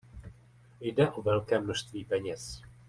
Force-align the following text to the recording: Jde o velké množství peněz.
Jde 0.79 1.11
o 1.11 1.21
velké 1.21 1.59
množství 1.59 2.05
peněz. 2.05 2.61